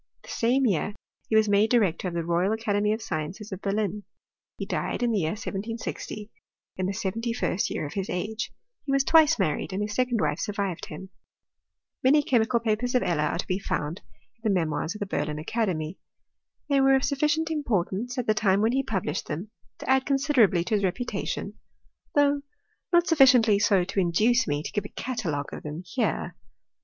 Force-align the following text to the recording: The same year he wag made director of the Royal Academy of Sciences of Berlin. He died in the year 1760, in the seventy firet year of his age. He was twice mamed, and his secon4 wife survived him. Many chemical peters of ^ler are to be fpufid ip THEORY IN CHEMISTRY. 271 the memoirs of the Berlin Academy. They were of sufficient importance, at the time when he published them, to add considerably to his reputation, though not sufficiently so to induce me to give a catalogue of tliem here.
The 0.23 0.29
same 0.29 0.65
year 0.65 0.95
he 1.29 1.35
wag 1.35 1.47
made 1.47 1.69
director 1.69 2.07
of 2.07 2.15
the 2.15 2.25
Royal 2.25 2.53
Academy 2.53 2.91
of 2.91 3.03
Sciences 3.03 3.51
of 3.51 3.61
Berlin. 3.61 4.01
He 4.57 4.65
died 4.65 5.03
in 5.03 5.11
the 5.11 5.19
year 5.19 5.33
1760, 5.33 6.31
in 6.75 6.87
the 6.87 6.91
seventy 6.91 7.33
firet 7.35 7.69
year 7.69 7.85
of 7.85 7.93
his 7.93 8.09
age. 8.09 8.51
He 8.83 8.91
was 8.91 9.03
twice 9.03 9.35
mamed, 9.37 9.71
and 9.73 9.83
his 9.83 9.95
secon4 9.95 10.19
wife 10.19 10.39
survived 10.39 10.87
him. 10.87 11.09
Many 12.03 12.23
chemical 12.23 12.59
peters 12.59 12.95
of 12.95 13.03
^ler 13.03 13.29
are 13.31 13.37
to 13.37 13.45
be 13.45 13.59
fpufid 13.59 13.61
ip 13.61 13.67
THEORY 13.69 13.91
IN 13.91 14.55
CHEMISTRY. 14.55 14.55
271 14.55 14.55
the 14.55 14.59
memoirs 14.59 14.95
of 14.95 14.99
the 15.01 15.05
Berlin 15.05 15.37
Academy. 15.37 15.99
They 16.67 16.81
were 16.81 16.95
of 16.95 17.03
sufficient 17.03 17.51
importance, 17.51 18.17
at 18.17 18.25
the 18.25 18.33
time 18.33 18.61
when 18.61 18.71
he 18.71 18.81
published 18.81 19.27
them, 19.27 19.51
to 19.77 19.87
add 19.87 20.07
considerably 20.07 20.63
to 20.63 20.73
his 20.73 20.83
reputation, 20.83 21.59
though 22.15 22.41
not 22.91 23.05
sufficiently 23.05 23.59
so 23.59 23.83
to 23.83 23.99
induce 23.99 24.47
me 24.47 24.63
to 24.63 24.71
give 24.71 24.83
a 24.85 24.89
catalogue 24.89 25.53
of 25.53 25.61
tliem 25.61 25.83
here. 25.85 26.35